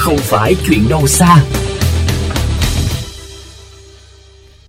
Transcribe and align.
không 0.00 0.16
phải 0.18 0.54
chuyện 0.66 0.88
đâu 0.88 1.06
xa. 1.06 1.44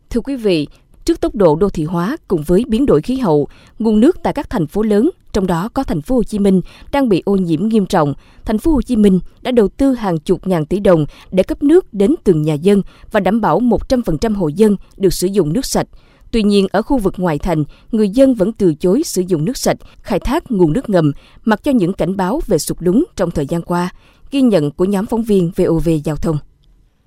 Thưa 0.10 0.22
quý 0.22 0.36
vị, 0.36 0.68
trước 1.06 1.22
tốc 1.22 1.36
độ 1.36 1.56
đô 1.56 1.70
thị 1.70 1.84
hóa 1.84 2.18
cùng 2.28 2.44
với 2.44 2.64
biến 2.68 2.86
đổi 2.86 3.02
khí 3.02 3.18
hậu, 3.18 3.48
nguồn 3.80 4.00
nước 4.00 4.18
tại 4.24 4.34
các 4.34 4.50
thành 4.50 4.68
phố 4.68 4.82
lớn, 4.82 5.10
trong 5.34 5.48
đó 5.48 5.70
có 5.74 5.84
thành 5.84 6.02
phố 6.02 6.16
Hồ 6.16 6.24
Chí 6.24 6.40
Minh 6.40 6.62
đang 6.92 7.10
bị 7.10 7.22
ô 7.26 7.36
nhiễm 7.36 7.68
nghiêm 7.68 7.86
trọng. 7.86 8.14
Thành 8.46 8.58
phố 8.58 8.72
Hồ 8.72 8.82
Chí 8.82 8.96
Minh 8.96 9.20
đã 9.42 9.52
đầu 9.52 9.68
tư 9.68 9.94
hàng 9.94 10.18
chục 10.18 10.48
ngàn 10.48 10.66
tỷ 10.66 10.80
đồng 10.80 11.06
để 11.32 11.44
cấp 11.44 11.64
nước 11.64 11.94
đến 11.94 12.16
từng 12.24 12.42
nhà 12.42 12.54
dân 12.54 12.82
và 13.12 13.20
đảm 13.20 13.42
bảo 13.42 13.60
100% 13.60 14.36
hộ 14.36 14.48
dân 14.48 14.76
được 14.98 15.14
sử 15.14 15.28
dụng 15.28 15.54
nước 15.54 15.66
sạch. 15.66 15.88
Tuy 16.32 16.44
nhiên, 16.44 16.68
ở 16.72 16.82
khu 16.82 16.98
vực 16.98 17.14
ngoại 17.18 17.40
thành, 17.40 17.64
người 17.92 18.10
dân 18.10 18.34
vẫn 18.34 18.54
từ 18.54 18.74
chối 18.74 19.04
sử 19.06 19.24
dụng 19.28 19.46
nước 19.46 19.58
sạch, 19.58 19.78
khai 20.02 20.20
thác 20.20 20.52
nguồn 20.52 20.74
nước 20.74 20.90
ngầm, 20.90 21.12
mặc 21.46 21.64
cho 21.64 21.72
những 21.72 21.94
cảnh 21.94 22.18
báo 22.18 22.42
về 22.48 22.58
sụt 22.58 22.78
lún 22.80 23.04
trong 23.16 23.32
thời 23.32 23.46
gian 23.46 23.62
qua. 23.62 23.90
Ghi 24.32 24.42
nhận 24.42 24.72
của 24.72 24.86
nhóm 24.86 25.06
phóng 25.06 25.24
viên 25.24 25.52
VOV 25.58 25.90
Giao 26.04 26.16
thông. 26.16 26.38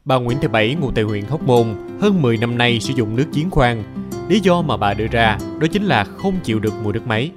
Bà 0.05 0.16
Nguyễn 0.16 0.38
Thị 0.41 0.48
Bảy, 0.48 0.77
ngụ 0.80 0.91
tại 0.95 1.05
huyện 1.05 1.24
Hóc 1.24 1.42
Môn, 1.42 1.74
hơn 2.01 2.23
10 2.23 2.37
năm 2.37 2.59
nay 2.59 2.80
sử 2.80 2.92
dụng 2.96 3.16
nước 3.16 3.24
giếng 3.32 3.51
khoan. 3.51 3.82
Lý 4.28 4.41
do 4.41 4.62
mà 4.62 4.77
bà 4.77 4.95
đưa 4.95 5.06
ra 5.06 5.38
đó 5.59 5.66
chính 5.73 5.84
là 5.84 6.05
không 6.05 6.34
chịu 6.45 6.59
được 6.59 6.74
mùi 6.82 6.92
nước 6.92 7.06
máy. 7.06 7.30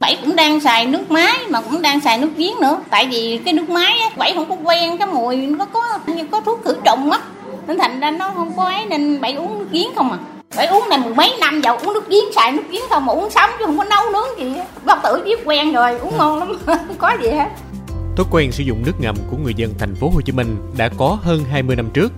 Bảy 0.00 0.18
cũng 0.24 0.36
đang 0.36 0.60
xài 0.60 0.86
nước 0.86 1.10
máy 1.10 1.38
mà 1.50 1.60
cũng 1.60 1.82
đang 1.82 2.00
xài 2.00 2.18
nước 2.18 2.30
giếng 2.36 2.60
nữa. 2.60 2.80
Tại 2.90 3.08
vì 3.10 3.40
cái 3.44 3.54
nước 3.54 3.70
máy 3.70 3.98
á, 3.98 4.10
Bảy 4.16 4.34
không 4.34 4.48
có 4.48 4.56
quen 4.64 4.98
cái 4.98 5.08
mùi 5.08 5.36
nó 5.36 5.64
có 5.64 5.98
như 6.06 6.26
có 6.30 6.40
thuốc 6.40 6.60
khử 6.64 6.76
trùng 6.84 7.10
á. 7.10 7.20
Nên 7.66 7.78
thành 7.78 8.00
ra 8.00 8.10
nó 8.10 8.30
không 8.34 8.56
có 8.56 8.64
ấy 8.64 8.86
nên 8.86 9.20
Bảy 9.20 9.34
uống 9.34 9.58
nước 9.58 9.66
giếng 9.72 9.88
không 9.96 10.12
à. 10.12 10.18
Bảy 10.56 10.66
uống 10.66 10.88
này 10.88 10.98
mười 10.98 11.14
mấy 11.14 11.32
năm 11.40 11.60
giờ 11.60 11.76
uống 11.76 11.94
nước 11.94 12.08
giếng 12.08 12.32
xài 12.34 12.52
nước 12.52 12.62
giếng 12.70 12.82
không 12.90 13.06
mà 13.06 13.12
uống 13.12 13.30
sống 13.30 13.50
chứ 13.58 13.66
không 13.66 13.78
có 13.78 13.84
nấu 13.84 14.02
nướng 14.12 14.38
gì. 14.38 14.60
Bác 14.84 15.02
tử 15.02 15.22
biết 15.24 15.38
quen 15.44 15.72
rồi 15.72 15.98
uống 15.98 16.16
ngon 16.16 16.38
lắm 16.38 16.58
không 16.66 16.96
có 16.98 17.16
gì 17.22 17.28
hết. 17.30 17.48
Thói 18.20 18.28
quen 18.30 18.52
sử 18.52 18.64
dụng 18.64 18.82
nước 18.86 19.00
ngầm 19.00 19.16
của 19.30 19.36
người 19.36 19.54
dân 19.54 19.74
thành 19.78 19.94
phố 19.94 20.10
Hồ 20.10 20.20
Chí 20.20 20.32
Minh 20.32 20.56
đã 20.76 20.88
có 20.88 21.18
hơn 21.22 21.44
20 21.44 21.76
năm 21.76 21.90
trước. 21.94 22.12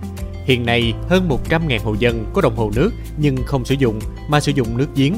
Hiện 0.45 0.65
nay, 0.65 0.93
hơn 1.09 1.29
100.000 1.29 1.79
hộ 1.83 1.95
dân 1.99 2.25
có 2.33 2.41
đồng 2.41 2.55
hồ 2.55 2.71
nước 2.75 2.91
nhưng 3.17 3.37
không 3.45 3.65
sử 3.65 3.75
dụng 3.79 3.99
mà 4.27 4.39
sử 4.39 4.51
dụng 4.51 4.77
nước 4.77 4.87
giếng. 4.95 5.13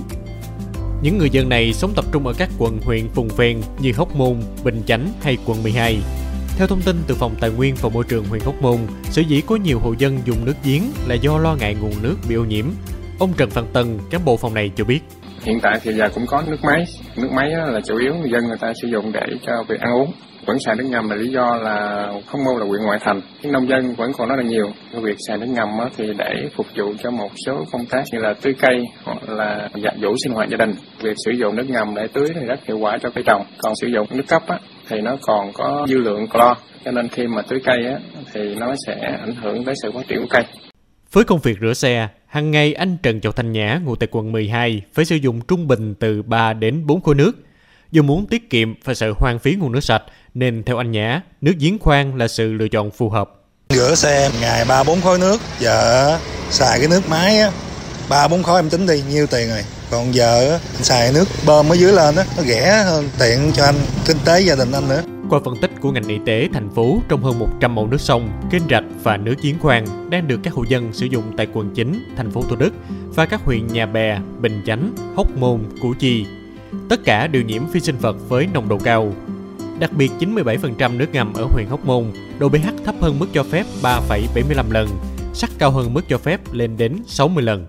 Những 1.01 1.17
người 1.17 1.29
dân 1.29 1.49
này 1.49 1.73
sống 1.73 1.91
tập 1.95 2.05
trung 2.11 2.27
ở 2.27 2.33
các 2.33 2.49
quận 2.57 2.79
huyện 2.81 3.07
vùng 3.15 3.27
ven 3.27 3.61
như 3.79 3.91
Hóc 3.95 4.15
Môn, 4.15 4.41
Bình 4.63 4.81
Chánh 4.87 5.13
hay 5.21 5.37
quận 5.45 5.63
12. 5.63 5.97
Theo 6.57 6.67
thông 6.67 6.81
tin 6.81 7.03
từ 7.07 7.15
Phòng 7.15 7.35
Tài 7.39 7.49
nguyên 7.49 7.75
và 7.81 7.89
Môi 7.89 8.03
trường 8.03 8.25
huyện 8.25 8.41
Hóc 8.41 8.61
Môn, 8.61 8.77
sở 9.11 9.21
dĩ 9.21 9.41
có 9.41 9.55
nhiều 9.55 9.79
hộ 9.79 9.93
dân 9.97 10.19
dùng 10.25 10.45
nước 10.45 10.55
giếng 10.63 10.83
là 11.07 11.15
do 11.15 11.37
lo 11.37 11.55
ngại 11.55 11.75
nguồn 11.75 11.93
nước 12.01 12.15
bị 12.29 12.35
ô 12.35 12.43
nhiễm. 12.43 12.65
Ông 13.19 13.33
Trần 13.37 13.49
Văn 13.49 13.67
Tân, 13.73 13.99
cán 14.09 14.25
bộ 14.25 14.37
phòng 14.37 14.53
này 14.53 14.71
cho 14.75 14.83
biết. 14.83 14.99
Hiện 15.45 15.59
tại 15.59 15.79
thì 15.83 15.93
giờ 15.93 16.09
cũng 16.13 16.25
có 16.27 16.43
nước 16.47 16.63
máy. 16.63 16.85
Nước 17.15 17.31
máy 17.31 17.49
là 17.49 17.79
chủ 17.85 17.97
yếu 17.97 18.13
người 18.15 18.29
dân 18.29 18.47
người 18.47 18.57
ta 18.57 18.73
sử 18.81 18.87
dụng 18.87 19.11
để 19.11 19.25
cho 19.41 19.53
việc 19.67 19.79
ăn 19.79 19.93
uống. 19.93 20.11
Vẫn 20.45 20.57
xài 20.59 20.75
nước 20.75 20.83
ngầm 20.89 21.09
là 21.09 21.15
lý 21.15 21.27
do 21.27 21.55
là 21.55 22.07
không 22.27 22.43
môn 22.43 22.59
là 22.59 22.65
huyện 22.65 22.81
ngoại 22.83 22.99
thành. 23.01 23.21
Nhưng 23.41 23.51
nông 23.51 23.69
dân 23.69 23.93
vẫn 23.93 24.11
còn 24.17 24.29
rất 24.29 24.35
là 24.37 24.43
nhiều. 24.43 24.65
Cái 24.91 25.01
việc 25.01 25.17
xài 25.27 25.37
nước 25.37 25.45
ngầm 25.49 25.69
thì 25.97 26.05
để 26.17 26.49
phục 26.55 26.65
vụ 26.77 26.93
cho 27.03 27.11
một 27.11 27.29
số 27.45 27.65
công 27.71 27.85
tác 27.85 28.03
như 28.11 28.19
là 28.19 28.33
tưới 28.41 28.53
cây 28.61 28.83
hoặc 29.03 29.29
là 29.29 29.69
giặt 29.83 29.93
vũ 30.01 30.15
sinh 30.23 30.33
hoạt 30.33 30.49
gia 30.49 30.57
đình. 30.57 30.71
Việc 31.01 31.15
sử 31.25 31.31
dụng 31.31 31.55
nước 31.55 31.69
ngầm 31.69 31.95
để 31.95 32.07
tưới 32.13 32.27
thì 32.35 32.45
rất 32.45 32.65
hiệu 32.65 32.77
quả 32.77 32.97
cho 33.01 33.09
cây 33.09 33.23
trồng. 33.27 33.45
Còn 33.57 33.73
sử 33.81 33.87
dụng 33.87 34.07
nước 34.11 34.25
cấp 34.27 34.43
thì 34.89 35.01
nó 35.01 35.17
còn 35.21 35.53
có 35.53 35.85
dư 35.89 35.97
lượng 35.97 36.27
clo. 36.27 36.55
Cho 36.85 36.91
nên 36.91 37.07
khi 37.07 37.27
mà 37.27 37.41
tưới 37.41 37.59
cây 37.65 37.77
thì 38.33 38.55
nó 38.55 38.73
sẽ 38.87 38.95
ảnh 39.21 39.35
hưởng 39.41 39.63
tới 39.65 39.75
sự 39.83 39.91
phát 39.91 40.07
triển 40.07 40.19
của 40.21 40.27
cây. 40.29 40.43
Với 41.15 41.23
công 41.23 41.39
việc 41.39 41.57
rửa 41.61 41.73
xe, 41.73 42.07
hàng 42.27 42.51
ngày 42.51 42.73
anh 42.73 42.97
Trần 43.03 43.21
Châu 43.21 43.31
Thanh 43.31 43.51
Nhã 43.51 43.79
ngụ 43.85 43.95
tại 43.95 44.07
quận 44.11 44.31
12 44.31 44.81
phải 44.93 45.05
sử 45.05 45.15
dụng 45.15 45.41
trung 45.41 45.67
bình 45.67 45.95
từ 45.99 46.21
3 46.21 46.53
đến 46.53 46.87
4 46.87 47.01
khối 47.01 47.15
nước. 47.15 47.31
Do 47.91 48.01
muốn 48.01 48.25
tiết 48.25 48.49
kiệm 48.49 48.73
và 48.83 48.93
sợ 48.93 49.13
hoang 49.17 49.39
phí 49.39 49.55
nguồn 49.55 49.71
nước 49.71 49.83
sạch, 49.83 50.03
nên 50.33 50.63
theo 50.63 50.77
anh 50.77 50.91
Nhã, 50.91 51.21
nước 51.41 51.53
giếng 51.59 51.79
khoan 51.79 52.17
là 52.17 52.27
sự 52.27 52.53
lựa 52.53 52.67
chọn 52.67 52.91
phù 52.91 53.09
hợp. 53.09 53.31
Rửa 53.69 53.95
xe 53.95 54.31
ngày 54.41 54.65
3-4 54.65 55.01
khối 55.01 55.19
nước, 55.19 55.41
giờ 55.59 56.17
xài 56.49 56.79
cái 56.79 56.87
nước 56.87 57.09
máy 57.09 57.39
á, 57.39 57.51
3-4 58.09 58.43
khối 58.43 58.59
em 58.59 58.69
tính 58.69 58.87
đi 58.87 59.03
nhiêu 59.09 59.27
tiền 59.27 59.49
rồi. 59.49 59.63
Còn 59.91 60.15
giờ 60.15 60.59
anh 60.75 60.83
xài 60.83 61.13
nước 61.13 61.25
bơm 61.45 61.69
ở 61.69 61.75
dưới 61.75 61.91
lên 61.91 62.15
á, 62.15 62.25
nó 62.37 62.43
rẻ 62.43 62.83
hơn, 62.83 63.09
tiện 63.19 63.51
cho 63.53 63.65
anh, 63.65 63.75
kinh 64.07 64.17
tế 64.25 64.39
gia 64.39 64.55
đình 64.55 64.71
anh 64.71 64.89
nữa. 64.89 65.01
Qua 65.29 65.39
phân 65.45 65.55
tích 65.61 65.71
của 65.81 65.91
ngành 65.91 66.07
y 66.07 66.19
tế 66.25 66.49
thành 66.53 66.69
phố 66.69 67.01
trong 67.09 67.23
hơn 67.23 67.39
100 67.39 67.75
mẫu 67.75 67.87
nước 67.87 68.01
sông, 68.01 68.29
kênh 68.51 68.61
rạch 68.69 68.83
và 69.03 69.17
nước 69.17 69.35
giếng 69.41 69.59
khoan 69.59 69.85
đang 70.09 70.27
được 70.27 70.39
các 70.43 70.53
hộ 70.53 70.63
dân 70.69 70.93
sử 70.93 71.05
dụng 71.05 71.23
tại 71.37 71.47
quận 71.53 71.69
9, 71.75 72.03
thành 72.17 72.31
phố 72.31 72.41
Thủ 72.41 72.55
Đức 72.55 72.73
và 73.15 73.25
các 73.25 73.41
huyện 73.45 73.67
Nhà 73.67 73.85
Bè, 73.85 74.19
Bình 74.41 74.61
Chánh, 74.65 74.95
Hóc 75.15 75.37
Môn, 75.37 75.59
Củ 75.81 75.93
Chi. 75.99 76.25
Tất 76.89 76.99
cả 77.05 77.27
đều 77.27 77.41
nhiễm 77.41 77.61
vi 77.73 77.79
sinh 77.79 77.95
vật 77.97 78.29
với 78.29 78.47
nồng 78.53 78.69
độ 78.69 78.77
cao. 78.83 79.13
Đặc 79.79 79.91
biệt 79.93 80.11
97% 80.19 80.97
nước 80.97 81.13
ngầm 81.13 81.33
ở 81.33 81.43
huyện 81.43 81.67
Hóc 81.67 81.85
Môn, 81.85 82.05
độ 82.39 82.49
pH 82.49 82.83
thấp 82.85 82.95
hơn 83.01 83.19
mức 83.19 83.27
cho 83.33 83.43
phép 83.43 83.65
3,75 83.81 84.71
lần, 84.71 84.87
sắc 85.33 85.49
cao 85.57 85.71
hơn 85.71 85.93
mức 85.93 86.01
cho 86.09 86.17
phép 86.17 86.41
lên 86.51 86.77
đến 86.77 86.97
60 87.07 87.43
lần. 87.43 87.65